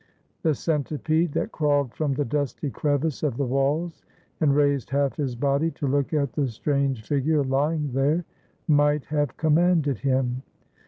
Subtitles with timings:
[0.41, 4.03] The centipede that crawled from the dusty crevice of the walls,
[4.39, 8.25] and raised half his body to look at the strange figure lying there,
[8.67, 10.41] might have commanded him.